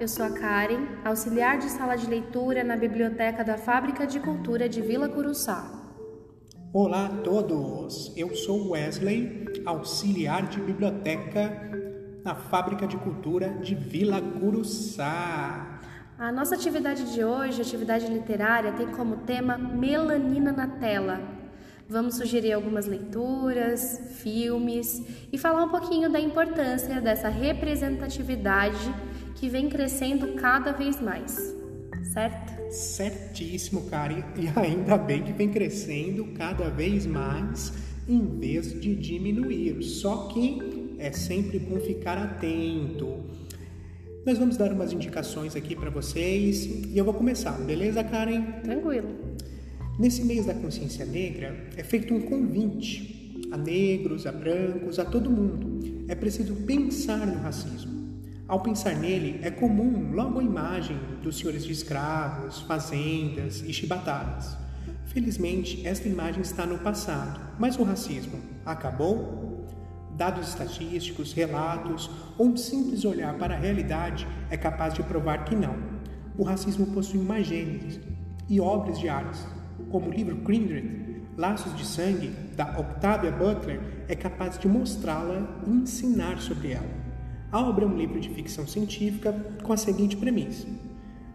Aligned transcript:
eu 0.00 0.08
sou 0.08 0.24
a 0.24 0.30
Karen, 0.30 0.86
auxiliar 1.04 1.58
de 1.58 1.68
sala 1.68 1.94
de 1.94 2.06
leitura 2.06 2.64
na 2.64 2.74
biblioteca 2.74 3.44
da 3.44 3.58
Fábrica 3.58 4.06
de 4.06 4.18
Cultura 4.18 4.66
de 4.66 4.80
Vila 4.80 5.10
Curuçá. 5.10 5.70
Olá 6.72 7.04
a 7.04 7.08
todos, 7.18 8.10
eu 8.16 8.34
sou 8.34 8.70
Wesley, 8.70 9.44
auxiliar 9.66 10.48
de 10.48 10.58
biblioteca 10.58 11.52
na 12.24 12.34
Fábrica 12.34 12.86
de 12.86 12.96
Cultura 12.96 13.50
de 13.60 13.74
Vila 13.74 14.22
Curuçá. 14.22 15.80
A 16.18 16.32
nossa 16.32 16.54
atividade 16.54 17.12
de 17.12 17.22
hoje, 17.22 17.60
atividade 17.60 18.06
literária, 18.06 18.72
tem 18.72 18.86
como 18.86 19.18
tema 19.18 19.58
Melanina 19.58 20.50
na 20.50 20.66
Tela. 20.66 21.20
Vamos 21.86 22.14
sugerir 22.14 22.54
algumas 22.54 22.86
leituras, 22.86 24.00
filmes 24.22 25.02
e 25.30 25.36
falar 25.36 25.64
um 25.64 25.68
pouquinho 25.68 26.08
da 26.10 26.20
importância 26.20 27.02
dessa 27.02 27.28
representatividade 27.28 28.94
que 29.40 29.48
vem 29.48 29.70
crescendo 29.70 30.34
cada 30.34 30.70
vez 30.70 31.00
mais, 31.00 31.56
certo? 32.12 32.70
Certíssimo, 32.70 33.86
Karen. 33.88 34.22
E 34.36 34.46
ainda 34.54 34.98
bem 34.98 35.22
que 35.22 35.32
vem 35.32 35.48
crescendo 35.48 36.26
cada 36.36 36.68
vez 36.68 37.06
mais 37.06 37.72
em 38.06 38.38
vez 38.38 38.78
de 38.78 38.94
diminuir. 38.94 39.82
Só 39.82 40.28
que 40.28 40.94
é 40.98 41.10
sempre 41.10 41.58
bom 41.58 41.80
ficar 41.80 42.18
atento. 42.18 43.16
Nós 44.26 44.36
vamos 44.36 44.58
dar 44.58 44.70
umas 44.72 44.92
indicações 44.92 45.56
aqui 45.56 45.74
para 45.74 45.88
vocês 45.88 46.66
e 46.66 46.98
eu 46.98 47.04
vou 47.06 47.14
começar, 47.14 47.52
beleza, 47.52 48.04
Karen? 48.04 48.42
Tranquilo. 48.62 49.08
Nesse 49.98 50.22
mês 50.22 50.44
da 50.44 50.52
consciência 50.52 51.06
negra, 51.06 51.68
é 51.78 51.82
feito 51.82 52.12
um 52.12 52.20
convite 52.20 53.48
a 53.50 53.56
negros, 53.56 54.26
a 54.26 54.32
brancos, 54.32 54.98
a 54.98 55.04
todo 55.06 55.30
mundo. 55.30 56.04
É 56.08 56.14
preciso 56.14 56.54
pensar 56.56 57.26
no 57.26 57.40
racismo. 57.40 57.89
Ao 58.50 58.58
pensar 58.58 58.96
nele, 58.96 59.38
é 59.44 59.50
comum 59.52 60.10
logo 60.10 60.40
a 60.40 60.42
imagem 60.42 60.98
dos 61.22 61.38
senhores 61.38 61.64
de 61.64 61.70
escravos, 61.70 62.62
fazendas 62.62 63.62
e 63.64 63.72
chibatadas. 63.72 64.56
Felizmente, 65.04 65.86
esta 65.86 66.08
imagem 66.08 66.42
está 66.42 66.66
no 66.66 66.76
passado, 66.78 67.38
mas 67.60 67.78
o 67.78 67.84
racismo 67.84 68.40
acabou? 68.66 69.68
Dados 70.16 70.48
estatísticos, 70.48 71.32
relatos 71.32 72.10
ou 72.36 72.48
um 72.48 72.56
simples 72.56 73.04
olhar 73.04 73.38
para 73.38 73.54
a 73.54 73.56
realidade 73.56 74.26
é 74.50 74.56
capaz 74.56 74.94
de 74.94 75.04
provar 75.04 75.44
que 75.44 75.54
não. 75.54 75.76
O 76.36 76.42
racismo 76.42 76.86
possui 76.86 77.20
uma 77.20 77.40
gênese 77.44 78.00
e 78.48 78.60
obras 78.60 78.98
de 78.98 79.08
arte 79.08 79.38
como 79.92 80.08
o 80.08 80.12
livro 80.12 80.34
Kindred, 80.38 81.22
Laços 81.36 81.76
de 81.76 81.86
Sangue, 81.86 82.34
da 82.56 82.80
Octavia 82.80 83.30
Butler, 83.30 83.80
é 84.08 84.16
capaz 84.16 84.58
de 84.58 84.66
mostrá-la 84.66 85.62
e 85.68 85.70
ensinar 85.70 86.40
sobre 86.40 86.72
ela. 86.72 86.99
A 87.52 87.60
obra 87.60 87.84
é 87.84 87.88
um 87.88 87.96
livro 87.96 88.20
de 88.20 88.28
ficção 88.28 88.64
científica 88.64 89.32
com 89.64 89.72
a 89.72 89.76
seguinte 89.76 90.16
premissa: 90.16 90.68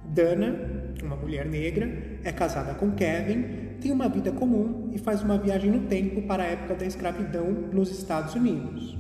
Dana, 0.05 0.94
uma 1.03 1.17
mulher 1.17 1.45
negra, 1.45 2.19
é 2.23 2.31
casada 2.31 2.73
com 2.73 2.91
Kevin, 2.91 3.75
tem 3.81 3.91
uma 3.91 4.08
vida 4.08 4.31
comum 4.31 4.89
e 4.93 4.97
faz 4.97 5.21
uma 5.21 5.38
viagem 5.38 5.69
no 5.69 5.88
tempo 5.88 6.21
para 6.21 6.43
a 6.43 6.45
época 6.47 6.75
da 6.75 6.86
escravidão 6.86 7.52
nos 7.52 7.91
Estados 7.91 8.33
Unidos. 8.33 8.97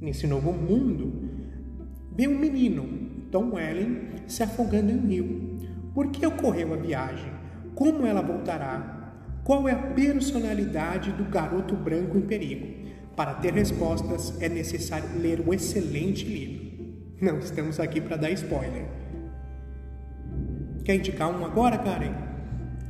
Nesse 0.00 0.28
novo 0.28 0.52
mundo, 0.52 1.28
vê 2.14 2.28
um 2.28 2.38
menino, 2.38 2.86
Tom 3.32 3.54
Welling, 3.54 3.98
se 4.28 4.44
afogando 4.44 4.92
em 4.92 4.96
um 4.96 5.06
rio. 5.08 5.58
Por 5.92 6.12
que 6.12 6.24
ocorreu 6.24 6.72
a 6.72 6.76
viagem? 6.76 7.32
Como 7.74 8.06
ela 8.06 8.22
voltará? 8.22 9.12
Qual 9.42 9.68
é 9.68 9.72
a 9.72 9.92
personalidade 9.92 11.10
do 11.10 11.24
garoto 11.24 11.74
branco 11.74 12.16
em 12.16 12.22
perigo? 12.22 12.77
Para 13.18 13.34
ter 13.34 13.52
respostas 13.52 14.40
é 14.40 14.48
necessário 14.48 15.08
ler 15.20 15.40
um 15.40 15.52
excelente 15.52 16.24
livro. 16.24 16.94
Não 17.20 17.40
estamos 17.40 17.80
aqui 17.80 18.00
para 18.00 18.16
dar 18.16 18.30
spoiler. 18.30 18.86
Quer 20.84 20.94
indicar 20.94 21.28
um 21.28 21.44
agora, 21.44 21.76
Karen? 21.78 22.14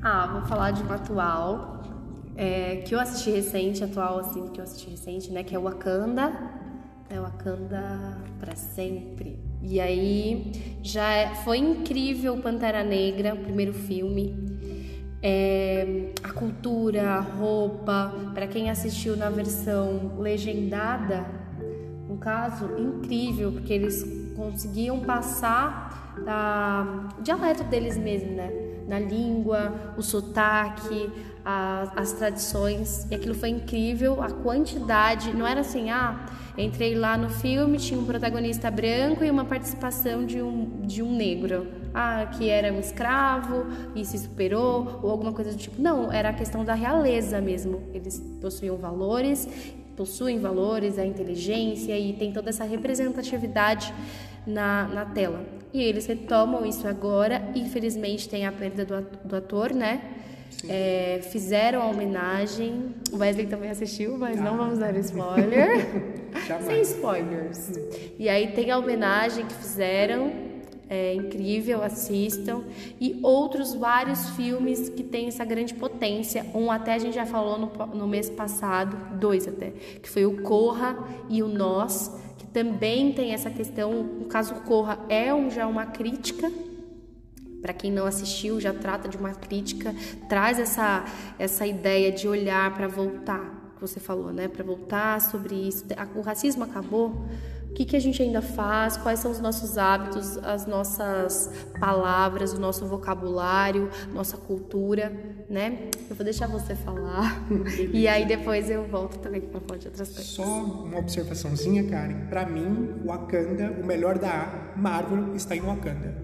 Ah, 0.03 0.27
vou 0.31 0.43
falar 0.43 0.73
de 0.73 0.83
um 0.83 0.93
atual 0.93 1.83
é, 2.37 2.83
que 2.85 2.95
eu 2.95 3.01
assisti 3.01 3.31
recente, 3.31 3.83
atual 3.83 4.19
assim 4.19 4.49
que 4.49 4.61
eu 4.61 4.65
assisti 4.65 4.91
recente, 4.91 5.33
né? 5.33 5.43
Que 5.43 5.57
é 5.57 5.59
Wakanda. 5.59 6.31
É 7.09 7.19
Wakanda 7.19 8.19
para 8.39 8.55
sempre. 8.55 9.43
E 9.63 9.81
aí 9.81 10.53
já 10.83 11.11
é, 11.11 11.37
foi 11.37 11.57
incrível 11.57 12.37
Pantera 12.37 12.85
Negra, 12.85 13.33
o 13.33 13.39
primeiro 13.39 13.73
filme 13.73 14.48
é, 15.23 16.13
a 16.23 16.33
cultura, 16.33 17.11
a 17.11 17.21
roupa. 17.21 18.13
Para 18.35 18.47
quem 18.47 18.71
assistiu 18.71 19.17
na 19.17 19.31
versão 19.31 20.19
legendada, 20.19 21.27
um 22.09 22.17
caso 22.17 22.71
incrível, 22.79 23.53
porque 23.53 23.73
eles 23.73 24.05
conseguiam 24.37 25.01
passar 25.01 26.15
a, 26.27 27.09
o 27.19 27.23
dialeto 27.23 27.65
deles 27.65 27.97
mesmo, 27.97 28.33
né? 28.33 28.68
Na 28.89 28.99
língua, 28.99 29.95
o 29.97 30.03
sotaque, 30.03 31.11
a, 31.45 31.93
as 31.95 32.13
tradições. 32.13 33.07
E 33.11 33.15
aquilo 33.15 33.35
foi 33.35 33.51
incrível, 33.51 34.23
a 34.23 34.31
quantidade. 34.31 35.33
Não 35.37 35.47
era 35.47 35.61
assim, 35.61 35.91
ah, 35.91 36.27
entrei 36.57 36.95
lá 36.95 37.17
no 37.17 37.31
filme, 37.31 37.79
tinha 37.79 38.01
um 38.01 38.05
protagonista 38.05 38.71
branco 38.71 39.23
e 39.23 39.31
uma 39.31 39.45
participação 39.45 40.27
de 40.27 40.43
um, 40.43 40.81
de 40.83 41.03
um 41.03 41.15
negro 41.15 41.67
ah, 41.95 42.27
que 42.27 42.49
era 42.49 42.73
um 42.73 42.81
escravo 42.81 43.67
e 43.95 44.05
se 44.05 44.19
superou, 44.19 45.01
ou 45.03 45.11
alguma 45.11 45.33
coisa 45.33 45.53
do 45.53 45.57
tipo. 45.59 45.81
Não, 45.81 46.13
era 46.13 46.31
a 46.31 46.33
questão 46.33 46.65
da 46.65 46.75
realeza 46.75 47.41
mesmo. 47.41 47.83
Eles 47.93 48.19
possuíam 48.41 48.77
valores, 48.77 49.49
possuem 49.97 50.39
valores, 50.39 50.99
a 50.99 51.05
inteligência 51.05 51.99
e 51.99 52.13
tem 52.13 52.33
toda 52.33 52.51
essa 52.51 52.65
representatividade 52.65 53.93
na, 54.47 54.89
na 54.89 55.05
tela. 55.05 55.58
E 55.73 55.83
eles 55.83 56.07
retomam 56.07 56.65
isso 56.65 56.89
agora, 56.89 57.51
infelizmente 57.55 58.29
tem 58.29 58.47
a 58.47 58.53
perda 58.53 58.85
do, 59.25 59.37
ator, 59.37 59.73
né? 59.75 60.01
É, 60.67 61.21
fizeram 61.31 61.83
a 61.83 61.87
homenagem. 61.87 62.95
O 63.13 63.19
Wesley 63.19 63.47
também 63.47 63.71
assistiu, 63.71 64.17
mas 64.17 64.39
ah. 64.39 64.43
não 64.43 64.57
vamos 64.57 64.79
dar 64.79 64.97
spoiler. 64.97 65.87
Sem 66.67 66.81
spoilers. 66.83 67.79
E 68.19 68.29
aí 68.29 68.53
tem 68.53 68.71
a 68.71 68.79
homenagem 68.79 69.45
que 69.45 69.55
fizeram 69.55 70.49
é 70.91 71.15
incrível, 71.15 71.83
assistam. 71.83 72.63
E 73.01 73.19
outros 73.23 73.75
vários 73.75 74.31
filmes 74.31 74.89
que 74.89 75.03
têm 75.03 75.29
essa 75.29 75.45
grande 75.45 75.75
potência. 75.75 76.47
Um 76.55 76.71
até 76.71 76.95
a 76.95 76.99
gente 76.99 77.15
já 77.15 77.27
falou 77.27 77.59
no, 77.59 77.87
no 77.95 78.09
mês 78.09 78.31
passado, 78.31 78.97
dois 79.19 79.47
até, 79.47 79.73
que 80.03 80.09
foi 80.09 80.25
o 80.25 80.43
Corra 80.43 80.97
e 81.29 81.43
o 81.43 81.49
Nós, 81.49 82.11
também 82.53 83.13
tem 83.13 83.33
essa 83.33 83.51
questão. 83.51 84.03
No 84.03 84.27
caso, 84.27 84.55
o 84.55 84.61
Corra 84.63 84.99
é 85.09 85.33
um, 85.33 85.51
já 85.51 85.67
uma 85.67 85.87
crítica. 85.87 86.51
Para 87.61 87.73
quem 87.73 87.91
não 87.91 88.07
assistiu, 88.07 88.61
já 88.61 88.73
trata 88.73 89.09
de 89.09 89.17
uma 89.17 89.33
crítica, 89.33 89.95
traz 90.29 90.59
essa, 90.59 91.05
essa 91.39 91.67
ideia 91.67 92.13
de 92.13 92.29
olhar 92.29 92.73
para 92.75 92.87
voltar, 92.87 93.73
que 93.75 93.81
você 93.81 93.99
falou, 93.99 94.33
né? 94.33 94.47
Para 94.47 94.65
voltar 94.65 95.21
sobre 95.21 95.55
isso. 95.55 95.85
O 96.15 96.21
racismo 96.21 96.63
acabou, 96.65 97.09
o 97.09 97.17
que, 97.79 97.85
que 97.85 97.97
a 97.97 98.01
gente 98.01 98.21
ainda 98.21 98.43
faz, 98.43 98.97
quais 98.97 99.21
são 99.21 99.31
os 99.31 99.39
nossos 99.39 99.79
hábitos, 99.79 100.37
as 100.39 100.67
nossas 100.67 101.49
palavras, 101.79 102.53
o 102.53 102.61
nosso 102.61 102.85
vocabulário, 102.87 103.89
nossa 104.13 104.37
cultura, 104.37 105.13
né? 105.49 105.89
Eu 106.11 106.17
vou 106.17 106.25
deixar 106.25 106.49
você 106.49 106.75
falar 106.75 107.41
e 107.93 108.09
aí 108.09 108.27
depois 108.27 108.69
eu 108.69 108.85
volto 108.89 109.21
também 109.21 109.41
para 109.41 109.61
falar 109.61 109.79
de 109.79 109.87
outras 109.87 110.09
coisas. 110.09 110.27
Só 110.27 110.43
uma 110.43 110.99
observaçãozinha, 110.99 111.85
Karen. 111.85 112.27
Para 112.29 112.47
mim, 112.47 113.01
Wakanda, 113.07 113.71
o 113.81 113.87
melhor 113.87 114.19
da 114.19 114.73
Marvel 114.77 115.37
está 115.37 115.55
em 115.55 115.61
Wakanda. 115.61 116.21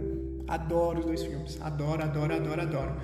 Adoro 0.49 0.99
os 0.99 1.05
dois 1.07 1.23
filmes, 1.23 1.57
adoro, 1.63 2.03
adoro, 2.03 2.35
adoro, 2.35 2.63
adoro. 2.63 2.97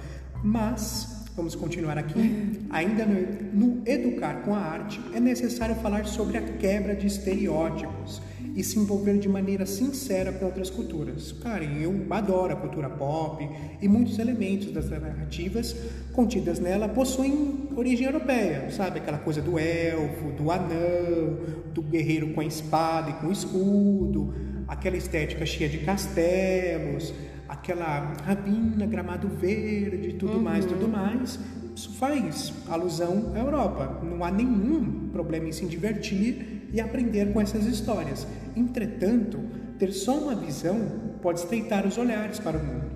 Mas 0.42 1.20
Vamos 1.36 1.54
continuar 1.54 1.96
aqui. 1.96 2.66
Ainda 2.70 3.06
no, 3.06 3.76
no, 3.76 3.82
Educar 3.86 4.42
com 4.42 4.52
a 4.52 4.58
Arte, 4.58 5.00
é 5.14 5.20
necessário 5.20 5.76
falar 5.76 6.04
sobre 6.04 6.36
a 6.36 6.42
quebra 6.42 6.94
de 6.94 7.06
estereótipos 7.06 8.20
e 8.54 8.62
se 8.62 8.78
envolver 8.78 9.18
de 9.18 9.28
maneira 9.28 9.66
sincera 9.66 10.32
com 10.32 10.44
outras 10.46 10.70
culturas. 10.70 11.32
Karen, 11.32 11.78
eu 11.80 12.06
adoro 12.10 12.52
a 12.52 12.56
cultura 12.56 12.88
pop 12.88 13.48
e 13.80 13.88
muitos 13.88 14.18
elementos 14.18 14.70
das 14.72 14.90
narrativas 14.90 15.76
contidas 16.12 16.58
nela 16.58 16.88
possuem 16.88 17.68
origem 17.76 18.06
europeia, 18.06 18.70
sabe? 18.70 18.98
Aquela 18.98 19.18
coisa 19.18 19.40
do 19.40 19.58
elfo, 19.58 20.32
do 20.32 20.50
anão, 20.50 21.38
do 21.72 21.82
guerreiro 21.82 22.32
com 22.32 22.40
a 22.40 22.44
espada 22.44 23.10
e 23.10 23.12
com 23.14 23.28
o 23.28 23.32
escudo, 23.32 24.34
aquela 24.66 24.96
estética 24.96 25.46
cheia 25.46 25.68
de 25.68 25.78
castelos, 25.78 27.14
aquela 27.48 28.14
ravina, 28.24 28.86
gramado 28.86 29.28
verde, 29.28 30.14
tudo 30.14 30.34
uhum. 30.34 30.42
mais, 30.42 30.64
tudo 30.64 30.88
mais. 30.88 31.38
Isso 31.74 31.92
faz 31.94 32.52
alusão 32.68 33.32
à 33.34 33.38
Europa. 33.38 34.00
Não 34.04 34.24
há 34.24 34.30
nenhum 34.30 35.08
problema 35.12 35.48
em 35.48 35.52
se 35.52 35.64
divertir 35.66 36.59
e 36.72 36.80
aprender 36.80 37.32
com 37.32 37.40
essas 37.40 37.66
histórias. 37.66 38.26
Entretanto, 38.56 39.38
ter 39.78 39.92
só 39.92 40.18
uma 40.18 40.34
visão 40.34 40.78
pode 41.22 41.40
estreitar 41.40 41.86
os 41.86 41.98
olhares 41.98 42.38
para 42.38 42.56
o 42.56 42.64
mundo. 42.64 42.90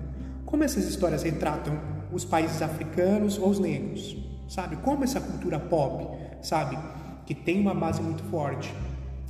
Como 0.45 0.63
essas 0.63 0.85
histórias 0.85 1.23
retratam 1.23 1.77
os 2.11 2.23
países 2.23 2.61
africanos 2.61 3.37
ou 3.37 3.49
os 3.49 3.59
negros? 3.59 4.17
Sabe? 4.47 4.75
Como 4.77 5.03
essa 5.03 5.19
cultura 5.19 5.59
pop, 5.59 6.07
sabe? 6.41 6.77
Que 7.25 7.33
tem 7.33 7.59
uma 7.59 7.73
base 7.73 8.01
muito 8.01 8.23
forte 8.25 8.73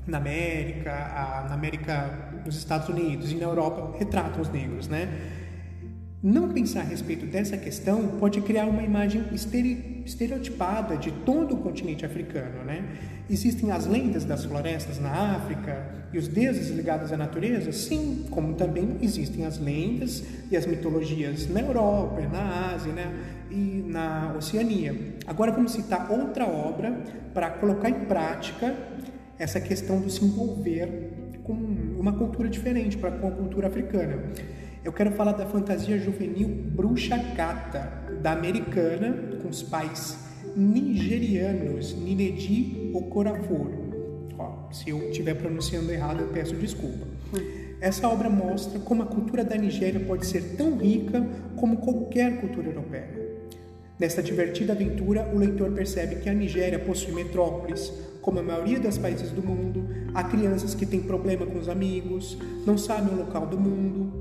na 0.05 0.17
América, 0.17 0.91
na 1.47 1.53
América 1.53 2.31
nos 2.45 2.57
Estados 2.57 2.89
Unidos 2.89 3.31
e 3.31 3.35
na 3.35 3.45
Europa 3.45 3.97
retratam 3.97 4.41
os 4.41 4.49
negros, 4.49 4.87
né? 4.87 5.09
Não 6.25 6.49
pensar 6.49 6.79
a 6.79 6.83
respeito 6.83 7.23
dessa 7.27 7.55
questão 7.55 8.17
pode 8.19 8.41
criar 8.41 8.65
uma 8.65 8.81
imagem 8.81 9.23
estereotipada 10.03 10.97
de 10.97 11.11
todo 11.11 11.53
o 11.53 11.57
continente 11.57 12.03
africano, 12.03 12.63
né? 12.65 12.83
Existem 13.29 13.69
as 13.69 13.85
lendas 13.85 14.25
das 14.25 14.43
florestas 14.43 14.97
na 14.97 15.35
África 15.35 15.85
e 16.11 16.17
os 16.17 16.27
deuses 16.27 16.75
ligados 16.75 17.13
à 17.13 17.17
natureza? 17.17 17.71
Sim, 17.71 18.25
como 18.31 18.55
também 18.55 18.97
existem 19.03 19.45
as 19.45 19.59
lendas 19.59 20.23
e 20.49 20.57
as 20.57 20.65
mitologias 20.65 21.47
na 21.47 21.61
Europa, 21.61 22.19
na 22.21 22.73
Ásia 22.73 22.91
né? 22.91 23.13
e 23.51 23.85
na 23.85 24.33
Oceania. 24.35 24.95
Agora 25.27 25.51
vamos 25.51 25.73
citar 25.73 26.11
outra 26.11 26.47
obra 26.47 27.03
para 27.35 27.51
colocar 27.51 27.91
em 27.91 28.05
prática 28.05 28.75
essa 29.37 29.61
questão 29.61 30.01
do 30.01 30.09
se 30.09 30.25
envolver 30.25 31.11
com 31.43 31.53
uma 31.53 32.13
cultura 32.13 32.49
diferente, 32.49 32.97
para 32.97 33.11
com 33.11 33.27
a 33.27 33.31
cultura 33.31 33.67
africana. 33.67 34.23
Eu 34.85 34.93
quero 34.93 35.09
falar 35.13 35.31
da 35.31 35.47
fantasia 35.47 35.97
juvenil 35.97 36.47
Bruxa 36.47 37.17
Cata, 37.35 37.91
da 38.21 38.33
americana, 38.33 39.39
com 39.41 39.49
os 39.49 39.63
pais 39.63 40.15
nigerianos, 40.55 41.95
Ninedi 41.95 42.91
Okorafor. 42.93 43.71
Ó, 44.37 44.71
se 44.71 44.91
eu 44.91 45.09
estiver 45.09 45.33
pronunciando 45.33 45.91
errado, 45.91 46.19
eu 46.19 46.27
peço 46.27 46.55
desculpa. 46.55 47.07
Essa 47.81 48.07
obra 48.07 48.29
mostra 48.29 48.77
como 48.77 49.01
a 49.01 49.07
cultura 49.07 49.43
da 49.43 49.57
Nigéria 49.57 49.99
pode 49.99 50.27
ser 50.27 50.55
tão 50.55 50.77
rica 50.77 51.27
como 51.55 51.77
qualquer 51.77 52.39
cultura 52.39 52.67
europeia. 52.67 53.09
Nesta 53.99 54.21
divertida 54.21 54.73
aventura, 54.73 55.31
o 55.33 55.37
leitor 55.39 55.71
percebe 55.71 56.17
que 56.17 56.29
a 56.29 56.33
Nigéria 56.33 56.77
possui 56.77 57.11
metrópoles, 57.11 57.91
como 58.21 58.39
a 58.39 58.43
maioria 58.43 58.79
dos 58.79 58.99
países 58.99 59.31
do 59.31 59.41
mundo, 59.41 59.87
há 60.13 60.23
crianças 60.23 60.75
que 60.75 60.85
têm 60.85 61.01
problema 61.01 61.45
com 61.45 61.57
os 61.57 61.69
amigos, 61.69 62.37
não 62.67 62.77
sabem 62.77 63.15
o 63.15 63.17
local 63.17 63.47
do 63.47 63.59
mundo, 63.59 64.14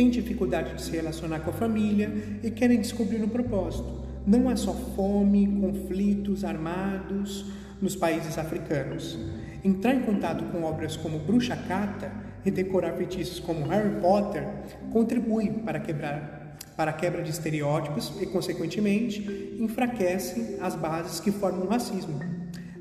têm 0.00 0.08
dificuldade 0.08 0.76
de 0.76 0.80
se 0.80 0.92
relacionar 0.92 1.40
com 1.40 1.50
a 1.50 1.52
família 1.52 2.10
e 2.42 2.50
querem 2.50 2.80
descobrir 2.80 3.22
um 3.22 3.28
propósito. 3.28 4.00
Não 4.26 4.48
há 4.48 4.56
só 4.56 4.72
fome, 4.72 5.46
conflitos 5.60 6.42
armados 6.42 7.44
nos 7.82 7.94
países 7.94 8.38
africanos. 8.38 9.18
Entrar 9.62 9.94
em 9.94 10.00
contato 10.00 10.42
com 10.44 10.64
obras 10.64 10.96
como 10.96 11.18
Bruxa 11.18 11.54
Cata 11.54 12.10
e 12.46 12.50
decorar 12.50 12.94
feitiços 12.94 13.40
como 13.40 13.66
Harry 13.66 14.00
Potter 14.00 14.48
contribui 14.90 15.50
para 15.50 15.78
quebrar 15.78 16.56
para 16.74 16.92
a 16.92 16.94
quebra 16.94 17.22
de 17.22 17.30
estereótipos 17.30 18.10
e, 18.22 18.26
consequentemente, 18.26 19.54
enfraquece 19.60 20.56
as 20.62 20.74
bases 20.74 21.20
que 21.20 21.30
formam 21.30 21.66
o 21.66 21.68
racismo. 21.68 22.18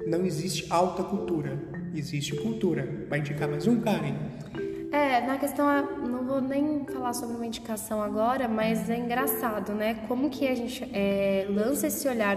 Não 0.07 0.25
existe 0.25 0.65
alta 0.69 1.03
cultura, 1.03 1.59
existe 1.93 2.33
cultura. 2.37 3.05
Vai 3.09 3.19
indicar 3.19 3.49
mais 3.49 3.67
um, 3.67 3.81
Karen? 3.81 4.15
É, 4.91 5.21
na 5.21 5.37
questão, 5.37 5.67
não 5.97 6.23
vou 6.23 6.41
nem 6.41 6.83
falar 6.85 7.13
sobre 7.13 7.35
uma 7.35 7.45
indicação 7.45 8.01
agora, 8.01 8.47
mas 8.47 8.89
é 8.89 8.97
engraçado, 8.97 9.73
né? 9.73 9.93
Como 10.07 10.31
que 10.31 10.47
a 10.47 10.55
gente 10.55 10.83
é, 10.91 11.45
lança 11.47 11.87
esse 11.87 12.07
olhar 12.07 12.35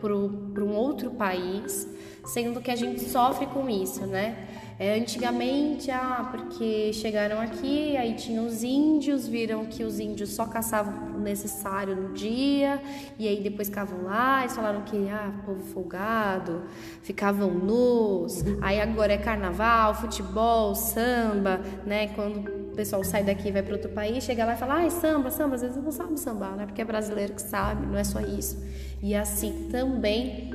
para 0.00 0.64
um 0.64 0.74
outro 0.74 1.10
país, 1.10 1.86
sendo 2.24 2.62
que 2.62 2.70
a 2.70 2.76
gente 2.76 3.00
sofre 3.00 3.46
com 3.46 3.68
isso, 3.68 4.06
né? 4.06 4.48
É, 4.82 4.98
antigamente, 4.98 5.90
ah, 5.90 6.26
porque 6.30 6.90
chegaram 6.94 7.38
aqui, 7.38 7.98
aí 7.98 8.14
tinham 8.14 8.46
os 8.46 8.62
índios, 8.62 9.28
viram 9.28 9.66
que 9.66 9.84
os 9.84 10.00
índios 10.00 10.30
só 10.30 10.46
caçavam 10.46 11.16
o 11.16 11.20
necessário 11.20 11.94
no 11.94 12.14
dia, 12.14 12.80
e 13.18 13.28
aí 13.28 13.42
depois 13.42 13.68
ficavam 13.68 14.04
lá, 14.04 14.40
eles 14.40 14.56
falaram 14.56 14.80
que, 14.80 14.96
ah, 15.10 15.34
povo 15.44 15.62
folgado, 15.64 16.62
ficavam 17.02 17.50
nus, 17.50 18.42
aí 18.62 18.80
agora 18.80 19.12
é 19.12 19.18
carnaval, 19.18 19.94
futebol, 19.96 20.74
samba, 20.74 21.60
né? 21.84 22.08
Quando 22.14 22.38
o 22.70 22.74
pessoal 22.74 23.04
sai 23.04 23.22
daqui 23.22 23.52
vai 23.52 23.62
para 23.62 23.74
outro 23.74 23.90
país, 23.90 24.24
chega 24.24 24.46
lá 24.46 24.54
e 24.54 24.56
fala, 24.56 24.76
ai, 24.76 24.88
samba, 24.88 25.30
samba, 25.30 25.56
às 25.56 25.60
vezes 25.60 25.76
não 25.76 25.92
sabe 25.92 26.18
sambar, 26.18 26.56
né? 26.56 26.64
Porque 26.64 26.80
é 26.80 26.86
brasileiro 26.86 27.34
que 27.34 27.42
sabe, 27.42 27.84
não 27.84 27.98
é 27.98 28.04
só 28.04 28.20
isso. 28.20 28.56
E 29.02 29.14
assim 29.14 29.68
também 29.70 30.49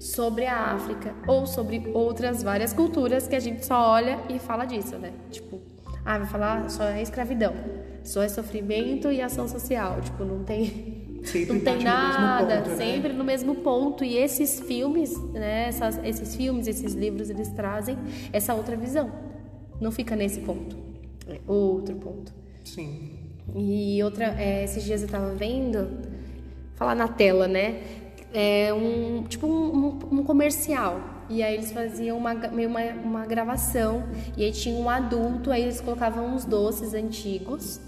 sobre 0.00 0.46
a 0.46 0.72
África 0.72 1.14
ou 1.26 1.46
sobre 1.46 1.90
outras 1.92 2.42
várias 2.42 2.72
culturas 2.72 3.28
que 3.28 3.36
a 3.36 3.40
gente 3.40 3.64
só 3.64 3.90
olha 3.90 4.18
e 4.30 4.38
fala 4.38 4.64
disso, 4.64 4.96
né? 4.96 5.12
Tipo, 5.30 5.60
ah, 6.04 6.18
vai 6.18 6.26
falar 6.26 6.70
só 6.70 6.84
é 6.84 7.02
escravidão, 7.02 7.54
só 8.02 8.22
é 8.22 8.28
sofrimento 8.28 9.12
e 9.12 9.20
ação 9.20 9.46
social, 9.46 10.00
tipo, 10.00 10.24
não 10.24 10.42
tem 10.42 11.20
sempre 11.22 11.52
não 11.52 11.60
tem 11.60 11.84
nada, 11.84 12.56
no 12.56 12.62
ponto, 12.62 12.70
né? 12.70 12.76
sempre 12.76 13.08
né? 13.10 13.18
no 13.18 13.24
mesmo 13.24 13.54
ponto. 13.56 14.02
E 14.02 14.16
esses 14.16 14.60
filmes, 14.60 15.14
né, 15.32 15.68
essas, 15.68 16.00
esses 16.02 16.34
filmes, 16.34 16.66
esses 16.66 16.94
livros, 16.94 17.28
eles 17.28 17.50
trazem 17.50 17.98
essa 18.32 18.54
outra 18.54 18.76
visão. 18.76 19.12
Não 19.78 19.92
fica 19.92 20.16
nesse 20.16 20.40
ponto, 20.40 20.76
é 21.28 21.38
outro 21.46 21.94
ponto. 21.96 22.32
Sim. 22.64 23.18
E 23.54 24.02
outra, 24.02 24.34
é, 24.38 24.64
esses 24.64 24.82
dias 24.82 25.02
eu 25.02 25.08
tava 25.08 25.34
vendo, 25.34 25.88
falar 26.76 26.94
na 26.94 27.08
tela, 27.08 27.46
né? 27.46 27.82
É, 28.32 28.72
um 28.72 29.24
tipo 29.24 29.46
um, 29.46 29.98
um, 30.10 30.24
comercial. 30.24 31.00
E 31.28 31.42
aí 31.42 31.54
eles 31.54 31.70
faziam 31.72 32.18
uma, 32.18 32.32
uma, 32.32 32.80
uma 33.04 33.26
gravação 33.26 34.04
e 34.36 34.44
aí 34.44 34.52
tinha 34.52 34.76
um 34.76 34.90
adulto, 34.90 35.50
aí 35.50 35.62
eles 35.62 35.80
colocavam 35.80 36.34
uns 36.34 36.44
doces 36.44 36.94
antigos. 36.94 37.80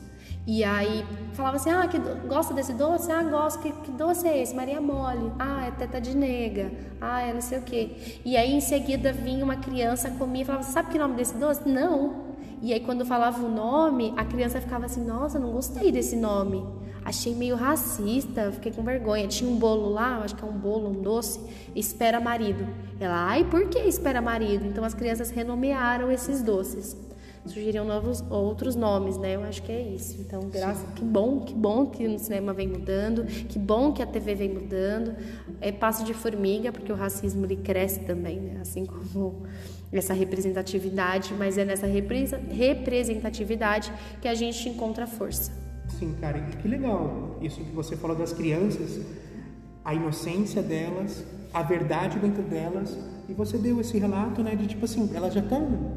E 0.47 0.65
aí 0.65 1.05
falava 1.35 1.57
assim: 1.57 1.71
Ah, 1.71 1.87
que 1.87 1.99
gosta 2.27 2.53
desse 2.53 2.73
doce? 2.73 3.11
Ah, 3.13 3.23
gosto. 3.23 3.61
Que, 3.61 3.73
que 3.73 3.93
doce 3.93 4.27
é 4.27 4.43
esse? 4.43 4.55
Maria 4.55 4.81
Mole. 4.81 5.33
Ah, 5.39 5.67
é 5.67 5.71
teta 5.71 6.01
de 6.01 6.17
nega. 6.17 6.73
Ah, 7.01 7.23
é 7.23 7.33
não 7.33 7.41
sei 7.41 7.59
o 7.59 7.63
quê. 7.63 8.21
E 8.25 8.37
aí 8.37 8.53
em 8.53 8.61
seguida 8.61 9.13
vinha 9.13 9.45
uma 9.45 9.57
criança, 9.57 10.11
comia 10.11 10.43
e 10.43 10.45
falava: 10.45 10.65
Sabe 10.65 10.91
que 10.91 10.99
nome 10.99 11.15
desse 11.15 11.37
doce? 11.37 11.69
Não. 11.69 12.33
E 12.61 12.73
aí 12.73 12.81
quando 12.81 13.05
falava 13.07 13.45
o 13.45 13.49
nome, 13.49 14.13
a 14.17 14.25
criança 14.25 14.61
ficava 14.61 14.87
assim: 14.87 15.05
Nossa, 15.05 15.39
não 15.39 15.53
gostei 15.53 15.93
desse 15.93 16.17
nome. 16.17 16.65
Achei 17.05 17.35
meio 17.35 17.57
racista, 17.57 18.53
fiquei 18.53 18.71
com 18.71 18.83
vergonha. 18.83 19.27
Tinha 19.27 19.51
um 19.51 19.57
bolo 19.57 19.91
lá, 19.91 20.19
acho 20.19 20.37
que 20.37 20.45
é 20.45 20.47
um 20.47 20.53
bolo, 20.53 20.89
um 20.89 21.03
doce, 21.03 21.41
espera 21.75 22.21
marido. 22.21 22.67
Ela, 23.01 23.29
ai, 23.29 23.45
por 23.45 23.69
que 23.69 23.81
espera 23.81 24.23
marido? 24.23 24.67
Então 24.67 24.85
as 24.85 24.95
crianças 24.95 25.31
renomearam 25.31 26.11
esses 26.11 26.43
doces. 26.43 26.97
Surgiriam 27.45 27.85
novos 27.85 28.23
outros 28.31 28.77
nomes, 28.77 29.19
né? 29.19 29.35
Eu 29.35 29.43
acho 29.43 29.65
que 29.65 29.73
é 29.73 29.83
isso. 29.83 30.17
Então, 30.21 30.49
graças, 30.49 30.87
que 30.95 31.05
bom, 31.05 31.41
que 31.41 31.53
bom 31.53 31.87
que 31.87 32.07
o 32.07 32.17
cinema 32.17 32.53
vem 32.53 32.69
mudando, 32.69 33.25
que 33.25 33.59
bom 33.59 33.93
que 33.93 34.01
a 34.01 34.07
TV 34.07 34.37
vem 34.37 34.51
mudando. 34.51 35.17
É 35.61 35.73
passo 35.73 36.05
de 36.05 36.15
formiga, 36.15 36.71
porque 36.71 36.93
o 36.93 36.95
racismo 36.95 37.45
ele 37.45 37.57
cresce 37.57 37.99
também, 38.01 38.39
né? 38.39 38.61
Assim 38.63 38.87
como 38.87 39.43
essa 39.93 40.15
representatividade, 40.15 41.35
mas 41.35 41.59
é 41.59 41.65
nessa 41.65 41.87
representatividade 41.87 43.93
que 44.21 44.29
a 44.29 44.35
gente 44.35 44.69
encontra 44.69 45.05
força. 45.05 45.72
Sim, 46.03 46.17
cara, 46.21 46.41
que 46.61 46.67
legal 46.67 47.39
isso 47.41 47.61
que 47.61 47.71
você 47.71 47.97
falou 47.97 48.17
das 48.17 48.33
crianças, 48.33 49.01
a 49.85 49.95
inocência 49.95 50.61
delas, 50.61 51.23
a 51.55 51.63
verdade 51.63 52.19
dentro 52.19 52.43
delas, 52.43 52.99
e 53.29 53.33
você 53.33 53.57
deu 53.57 53.81
esse 53.81 53.97
relato, 53.99 54.43
né, 54.43 54.57
de 54.57 54.67
tipo 54.67 54.85
assim, 54.85 55.09
elas 55.15 55.33
já 55.33 55.39
estão 55.39 55.93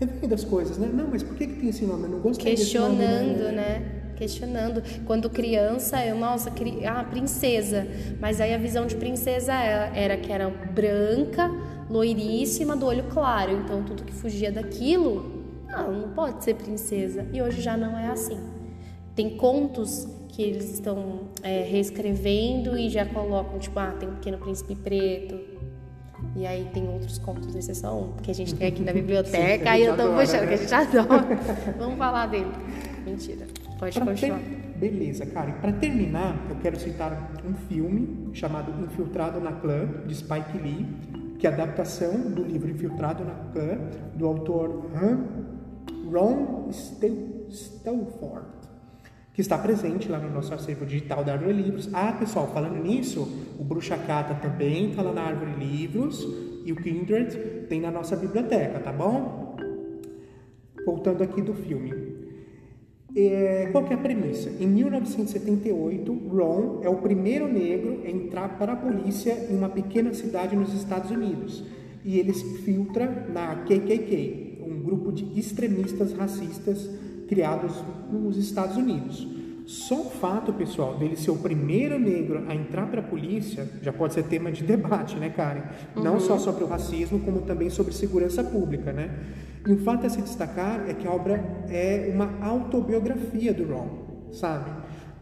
revendo 0.00 0.34
as 0.34 0.42
coisas, 0.42 0.76
né? 0.76 0.90
Não, 0.92 1.06
mas 1.06 1.22
por 1.22 1.36
que, 1.36 1.46
que 1.46 1.54
tem 1.54 1.68
esse 1.68 1.84
nome? 1.84 2.02
Eu 2.02 2.08
não 2.08 2.18
gostei 2.18 2.56
Questionando, 2.56 2.98
desse 2.98 3.42
nome, 3.44 3.56
né? 3.56 3.78
né? 3.78 4.12
Questionando. 4.16 4.82
Quando 5.06 5.30
criança, 5.30 6.04
eu, 6.04 6.18
nossa, 6.18 6.52
ah, 6.88 7.04
princesa. 7.04 7.86
Mas 8.20 8.40
aí 8.40 8.52
a 8.52 8.58
visão 8.58 8.88
de 8.88 8.96
princesa 8.96 9.52
era 9.54 10.16
que 10.16 10.32
era 10.32 10.50
branca, 10.50 11.48
loiríssima, 11.88 12.76
do 12.76 12.86
olho 12.86 13.04
claro. 13.04 13.52
Então 13.52 13.84
tudo 13.84 14.02
que 14.02 14.12
fugia 14.12 14.50
daquilo, 14.50 15.44
não 15.70 16.10
pode 16.10 16.42
ser 16.42 16.54
princesa. 16.54 17.24
E 17.32 17.40
hoje 17.40 17.60
já 17.60 17.76
não 17.76 17.96
é 17.96 18.08
assim. 18.08 18.58
Tem 19.18 19.30
contos 19.30 20.06
que 20.28 20.40
eles 20.40 20.74
estão 20.74 21.22
é, 21.42 21.64
reescrevendo 21.64 22.78
e 22.78 22.88
já 22.88 23.04
colocam, 23.04 23.58
tipo, 23.58 23.76
ah, 23.76 23.92
tem 23.98 24.08
um 24.08 24.14
pequeno 24.14 24.38
príncipe 24.38 24.76
preto. 24.76 25.40
E 26.36 26.46
aí 26.46 26.70
tem 26.72 26.88
outros 26.88 27.18
contos, 27.18 27.52
esse 27.56 27.72
é 27.72 27.74
só 27.74 28.00
um, 28.00 28.12
que 28.22 28.30
a 28.30 28.34
gente 28.34 28.54
tem 28.54 28.68
aqui 28.68 28.80
na 28.80 28.92
biblioteca, 28.94 29.72
aí 29.72 29.84
eu 29.84 29.96
tô 29.96 30.02
adora, 30.02 30.20
puxando, 30.20 30.42
né? 30.42 30.46
que 30.46 30.54
a 30.54 30.56
gente 30.56 30.72
adora. 30.72 31.36
Vamos 31.76 31.98
falar 31.98 32.26
dele. 32.26 32.52
Mentira. 33.04 33.44
Pode 33.80 33.92
pra 33.92 34.06
continuar. 34.06 34.38
Ter... 34.38 34.78
Beleza, 34.78 35.26
cara. 35.26 35.50
E 35.50 35.54
para 35.54 35.72
terminar, 35.72 36.46
eu 36.48 36.54
quero 36.62 36.78
citar 36.78 37.32
um 37.44 37.54
filme 37.66 38.30
chamado 38.34 38.70
Infiltrado 38.84 39.40
na 39.40 39.50
Clã, 39.50 39.84
de 40.06 40.14
Spike 40.14 40.58
Lee, 40.58 40.86
que 41.40 41.46
é 41.48 41.50
a 41.50 41.54
adaptação 41.54 42.20
do 42.30 42.44
livro 42.44 42.70
Infiltrado 42.70 43.24
na 43.24 43.34
Clã, 43.52 43.80
do 44.14 44.28
autor 44.28 44.92
Ron 46.08 46.70
Stelford 46.70 48.57
que 49.38 49.42
está 49.42 49.56
presente 49.56 50.08
lá 50.08 50.18
no 50.18 50.34
nosso 50.34 50.52
acervo 50.52 50.84
digital 50.84 51.22
da 51.22 51.34
Árvore 51.34 51.52
Livros. 51.52 51.88
Ah, 51.92 52.12
pessoal, 52.12 52.50
falando 52.52 52.82
nisso, 52.82 53.20
o 53.56 53.62
Bruxa 53.62 53.96
Cata 53.96 54.34
também 54.34 54.90
está 54.90 55.00
lá 55.00 55.12
na 55.12 55.22
Árvore 55.22 55.52
Livros 55.64 56.26
e 56.64 56.72
o 56.72 56.74
Kindred 56.74 57.38
tem 57.68 57.80
na 57.80 57.88
nossa 57.88 58.16
biblioteca, 58.16 58.80
tá 58.80 58.92
bom? 58.92 59.56
Voltando 60.84 61.22
aqui 61.22 61.40
do 61.40 61.54
filme. 61.54 61.94
É, 63.14 63.68
qual 63.70 63.86
é 63.86 63.94
a 63.94 63.98
premissa? 63.98 64.50
Em 64.58 64.66
1978, 64.66 66.12
Ron 66.12 66.80
é 66.82 66.88
o 66.88 66.96
primeiro 66.96 67.46
negro 67.46 68.00
a 68.04 68.10
entrar 68.10 68.58
para 68.58 68.72
a 68.72 68.76
polícia 68.76 69.46
em 69.48 69.56
uma 69.56 69.68
pequena 69.68 70.12
cidade 70.14 70.56
nos 70.56 70.74
Estados 70.74 71.12
Unidos 71.12 71.62
e 72.04 72.18
ele 72.18 72.34
se 72.34 72.58
filtra 72.64 73.28
na 73.32 73.54
KKK, 73.54 74.64
um 74.66 74.82
grupo 74.82 75.12
de 75.12 75.38
extremistas 75.38 76.12
racistas 76.12 76.90
criados 77.28 77.72
nos 78.10 78.36
Estados 78.36 78.76
Unidos. 78.76 79.38
Só 79.68 80.00
o 80.00 80.10
fato, 80.10 80.52
pessoal, 80.54 80.96
dele 80.96 81.14
ser 81.14 81.30
o 81.30 81.36
primeiro 81.36 81.98
negro 81.98 82.46
a 82.48 82.54
entrar 82.54 82.86
para 82.86 83.00
a 83.00 83.04
polícia 83.04 83.68
já 83.82 83.92
pode 83.92 84.14
ser 84.14 84.22
tema 84.22 84.50
de 84.50 84.64
debate, 84.64 85.16
né, 85.16 85.28
Karen? 85.28 85.60
Uhum. 85.94 86.02
Não 86.02 86.18
só 86.18 86.38
sobre 86.38 86.64
o 86.64 86.66
racismo, 86.66 87.20
como 87.20 87.42
também 87.42 87.68
sobre 87.68 87.92
segurança 87.92 88.42
pública, 88.42 88.94
né? 88.94 89.10
E 89.66 89.72
um 89.72 89.76
fato 89.76 90.06
a 90.06 90.08
se 90.08 90.22
destacar 90.22 90.88
é 90.88 90.94
que 90.94 91.06
a 91.06 91.10
obra 91.10 91.44
é 91.68 92.10
uma 92.14 92.30
autobiografia 92.40 93.52
do 93.52 93.70
Ron, 93.70 94.30
sabe? 94.32 94.70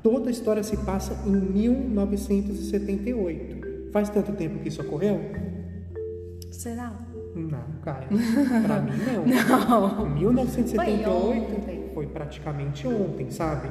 Toda 0.00 0.28
a 0.28 0.30
história 0.30 0.62
se 0.62 0.76
passa 0.76 1.26
em 1.26 1.32
1978. 1.32 3.90
Faz 3.90 4.08
tanto 4.10 4.30
tempo 4.32 4.60
que 4.60 4.68
isso 4.68 4.80
ocorreu? 4.80 5.20
Será? 6.52 6.92
Não, 7.34 7.64
cara. 7.82 8.06
Pra 8.06 8.78
mim, 8.80 8.92
não. 9.04 9.26
Não. 9.26 10.06
1978 10.10 11.62
foi, 11.64 11.85
foi 11.96 12.06
praticamente 12.06 12.86
ontem, 12.86 13.30
sabe? 13.30 13.70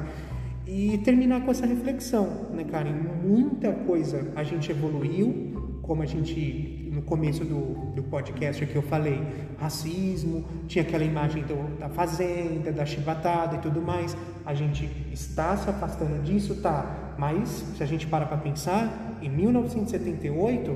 E 0.66 0.98
terminar 1.04 1.44
com 1.44 1.52
essa 1.52 1.64
reflexão, 1.64 2.48
né, 2.52 2.64
Karen? 2.64 2.92
Muita 3.24 3.70
coisa 3.70 4.32
a 4.34 4.42
gente 4.42 4.68
evoluiu, 4.68 5.78
como 5.80 6.02
a 6.02 6.06
gente, 6.06 6.90
no 6.92 7.02
começo 7.02 7.44
do, 7.44 7.92
do 7.94 8.02
podcast 8.02 8.66
que 8.66 8.74
eu 8.74 8.82
falei, 8.82 9.22
racismo, 9.60 10.44
tinha 10.66 10.82
aquela 10.82 11.04
imagem 11.04 11.44
do, 11.44 11.78
da 11.78 11.88
fazenda, 11.88 12.72
da 12.72 12.84
chibatada 12.84 13.58
e 13.58 13.58
tudo 13.60 13.80
mais. 13.80 14.16
A 14.44 14.52
gente 14.52 14.90
está 15.12 15.56
se 15.56 15.70
afastando 15.70 16.20
disso, 16.24 16.56
tá? 16.56 17.14
Mas, 17.16 17.48
se 17.76 17.82
a 17.84 17.86
gente 17.86 18.08
para 18.08 18.26
para 18.26 18.38
pensar, 18.38 19.20
em 19.22 19.30
1978, 19.30 20.74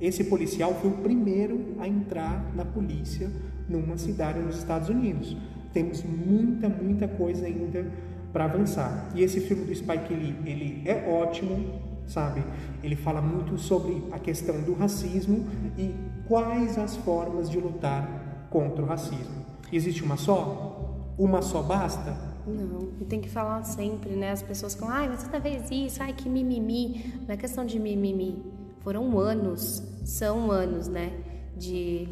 esse 0.00 0.24
policial 0.24 0.74
foi 0.74 0.90
o 0.90 0.94
primeiro 0.94 1.76
a 1.78 1.86
entrar 1.86 2.52
na 2.52 2.64
polícia 2.64 3.30
numa 3.68 3.96
cidade 3.96 4.40
nos 4.40 4.58
Estados 4.58 4.88
Unidos. 4.88 5.36
Temos 5.72 6.02
muita, 6.02 6.68
muita 6.68 7.06
coisa 7.06 7.46
ainda 7.46 7.86
para 8.32 8.44
avançar. 8.44 9.10
E 9.14 9.22
esse 9.22 9.40
filme 9.40 9.64
do 9.64 9.74
Spike 9.74 10.12
Lee, 10.12 10.36
ele 10.44 10.82
é 10.84 11.08
ótimo, 11.08 11.80
sabe? 12.06 12.42
Ele 12.82 12.96
fala 12.96 13.20
muito 13.20 13.58
sobre 13.58 14.02
a 14.12 14.18
questão 14.18 14.60
do 14.62 14.74
racismo 14.74 15.46
e 15.76 15.94
quais 16.26 16.78
as 16.78 16.96
formas 16.96 17.48
de 17.50 17.58
lutar 17.58 18.46
contra 18.50 18.82
o 18.82 18.86
racismo. 18.86 19.46
Existe 19.72 20.02
uma 20.02 20.16
só? 20.16 21.14
Uma 21.18 21.42
só 21.42 21.62
basta? 21.62 22.16
Não, 22.46 23.06
tem 23.06 23.20
que 23.20 23.28
falar 23.28 23.62
sempre, 23.64 24.16
né? 24.16 24.30
As 24.30 24.42
pessoas 24.42 24.74
falam, 24.74 24.94
ai, 24.94 25.08
mas 25.08 25.22
você 25.22 25.40
fez 25.40 25.70
isso, 25.70 26.02
ai, 26.02 26.14
que 26.14 26.28
mimimi. 26.28 27.12
Não 27.26 27.34
é 27.34 27.36
questão 27.36 27.64
de 27.64 27.78
mimimi. 27.78 28.42
Foram 28.80 29.18
anos, 29.18 29.82
são 30.04 30.50
anos, 30.50 30.88
né? 30.88 31.12
De 31.56 32.08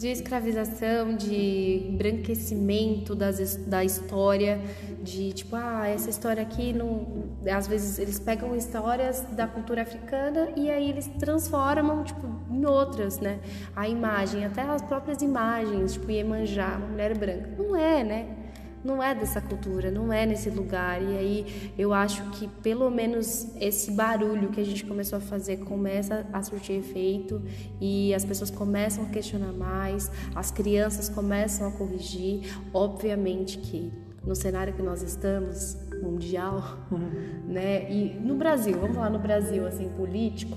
de 0.00 0.08
escravização, 0.08 1.14
de 1.14 1.86
embranquecimento 1.86 3.14
das, 3.14 3.56
da 3.56 3.84
história, 3.84 4.58
de 5.02 5.30
tipo, 5.34 5.54
ah, 5.54 5.86
essa 5.86 6.08
história 6.08 6.42
aqui 6.42 6.72
não. 6.72 7.28
Às 7.46 7.68
vezes 7.68 7.98
eles 7.98 8.18
pegam 8.18 8.56
histórias 8.56 9.20
da 9.32 9.46
cultura 9.46 9.82
africana 9.82 10.48
e 10.56 10.70
aí 10.70 10.88
eles 10.88 11.06
transformam, 11.18 12.02
tipo, 12.02 12.26
em 12.50 12.64
outras, 12.64 13.20
né? 13.20 13.40
A 13.76 13.90
imagem, 13.90 14.46
até 14.46 14.62
as 14.62 14.80
próprias 14.80 15.20
imagens, 15.20 15.92
tipo, 15.92 16.10
Iemanjá, 16.10 16.78
uma 16.78 16.86
mulher 16.86 17.18
branca. 17.18 17.50
Não 17.58 17.76
é, 17.76 18.02
né? 18.02 18.39
Não 18.84 19.02
é 19.02 19.14
dessa 19.14 19.40
cultura, 19.40 19.90
não 19.90 20.12
é 20.12 20.26
nesse 20.26 20.50
lugar. 20.50 21.02
E 21.02 21.16
aí 21.16 21.72
eu 21.78 21.92
acho 21.92 22.22
que 22.30 22.48
pelo 22.62 22.90
menos 22.90 23.46
esse 23.60 23.90
barulho 23.90 24.48
que 24.48 24.60
a 24.60 24.64
gente 24.64 24.84
começou 24.84 25.18
a 25.18 25.20
fazer 25.20 25.58
começa 25.58 26.26
a 26.32 26.42
surtir 26.42 26.76
efeito 26.76 27.42
e 27.80 28.14
as 28.14 28.24
pessoas 28.24 28.50
começam 28.50 29.04
a 29.04 29.08
questionar 29.08 29.52
mais, 29.52 30.10
as 30.34 30.50
crianças 30.50 31.08
começam 31.08 31.68
a 31.68 31.72
corrigir. 31.72 32.54
Obviamente 32.72 33.58
que 33.58 33.92
no 34.24 34.34
cenário 34.34 34.74
que 34.74 34.82
nós 34.82 35.02
estamos, 35.02 35.76
mundial, 36.02 36.78
uhum. 36.90 37.10
né? 37.46 37.90
E 37.90 38.18
no 38.20 38.36
Brasil, 38.36 38.76
vamos 38.78 38.96
falar 38.96 39.10
no 39.10 39.18
Brasil 39.18 39.66
assim, 39.66 39.88
político, 39.90 40.56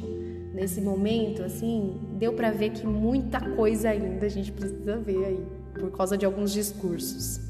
nesse 0.53 0.81
momento 0.81 1.43
assim, 1.43 1.99
deu 2.17 2.33
para 2.33 2.51
ver 2.51 2.71
que 2.71 2.85
muita 2.85 3.39
coisa 3.55 3.89
ainda 3.89 4.25
a 4.25 4.29
gente 4.29 4.51
precisa 4.51 4.97
ver 4.97 5.25
aí 5.25 5.45
por 5.73 5.91
causa 5.91 6.17
de 6.17 6.25
alguns 6.25 6.51
discursos. 6.51 7.41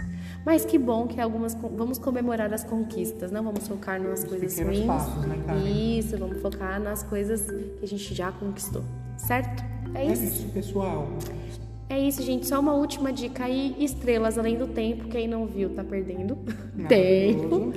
Mas 0.46 0.66
que 0.66 0.78
bom 0.78 1.08
que 1.08 1.22
algumas 1.22 1.56
vamos 1.56 1.98
comemorar 1.98 2.54
as 2.54 2.64
conquistas, 2.64 3.32
não 3.32 3.44
vamos 3.44 3.68
focar 3.68 4.02
nas 4.02 4.24
coisas 4.24 4.60
ruins. 4.60 4.86
Passos, 4.86 5.26
né, 5.26 5.38
Isso, 5.66 6.18
vamos 6.18 6.42
focar 6.42 6.80
nas 6.82 7.02
coisas 7.04 7.50
que 7.50 7.84
a 7.84 7.88
gente 7.88 8.14
já 8.14 8.32
conquistou, 8.32 8.84
certo? 9.18 9.64
É 9.96 10.06
isso. 10.06 10.22
É 10.22 10.26
isso, 10.26 10.50
pessoal. 10.50 11.08
É 11.90 12.00
isso, 12.00 12.24
gente. 12.24 12.48
Só 12.48 12.60
uma 12.60 12.74
última 12.74 13.14
dica 13.14 13.46
aí: 13.46 13.76
estrelas 13.80 14.38
além 14.38 14.58
do 14.58 14.68
tempo. 14.68 15.08
Quem 15.08 15.28
não 15.28 15.46
viu 15.46 15.70
tá 15.70 15.84
perdendo 15.84 16.38
tempo. 16.90 17.72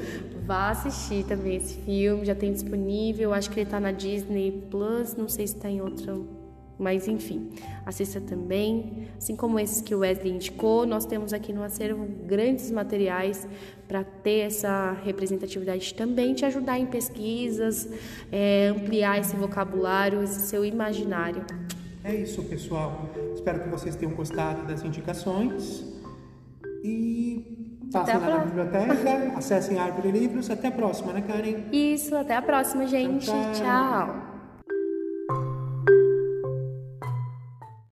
Vá 0.46 0.70
assistir 0.70 1.24
também 1.24 1.56
esse 1.56 1.74
filme, 1.80 2.24
já 2.24 2.34
tem 2.34 2.52
disponível. 2.52 3.34
Acho 3.34 3.50
que 3.50 3.60
ele 3.60 3.70
tá 3.70 3.78
na 3.80 3.92
Disney 3.92 4.64
Plus, 4.70 5.14
não 5.16 5.28
sei 5.28 5.46
se 5.46 5.56
tá 5.56 5.68
em 5.68 5.80
outra 5.80 6.16
mas 6.78 7.08
enfim, 7.08 7.50
assista 7.84 8.20
também. 8.20 9.08
Assim 9.16 9.34
como 9.34 9.58
esses 9.58 9.80
que 9.80 9.94
o 9.94 10.00
Wesley 10.00 10.32
indicou, 10.32 10.86
nós 10.86 11.06
temos 11.06 11.32
aqui 11.32 11.52
no 11.52 11.62
acervo 11.62 12.06
grandes 12.26 12.70
materiais 12.70 13.46
para 13.88 14.04
ter 14.04 14.40
essa 14.40 14.92
representatividade 15.04 15.94
também, 15.94 16.34
te 16.34 16.44
ajudar 16.44 16.78
em 16.78 16.86
pesquisas, 16.86 17.88
é, 18.30 18.68
ampliar 18.68 19.18
esse 19.18 19.36
vocabulário, 19.36 20.22
esse 20.22 20.40
seu 20.40 20.64
imaginário. 20.64 21.44
É 22.04 22.14
isso, 22.14 22.42
pessoal. 22.44 23.08
Espero 23.34 23.60
que 23.60 23.68
vocês 23.68 23.96
tenham 23.96 24.14
gostado 24.14 24.66
das 24.66 24.82
indicações. 24.84 25.84
E 26.84 27.80
passem 27.92 28.18
lá 28.18 28.28
na 28.28 28.44
biblioteca, 28.44 29.36
acessem 29.36 29.78
a 29.78 29.84
Árvore 29.84 30.12
Livros. 30.12 30.48
Até 30.50 30.68
a 30.68 30.72
próxima, 30.72 31.12
né, 31.12 31.22
Karen? 31.22 31.64
Isso, 31.72 32.14
até 32.14 32.36
a 32.36 32.42
próxima, 32.42 32.86
gente. 32.86 33.26
tchau. 33.26 33.52
tchau. 33.52 33.54
tchau. 33.54 34.35